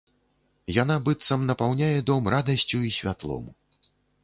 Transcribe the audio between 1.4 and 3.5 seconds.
напаўняе дом радасцю і святлом.